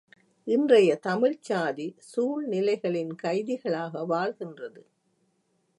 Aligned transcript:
இன்றைய 0.47 0.99
தமிழ்ச்சாதி, 1.03 1.87
சூழ்நிலைகளின் 1.97 3.13
கைதிகளாக 3.15 4.05
வாழ்கின்றது. 4.05 4.81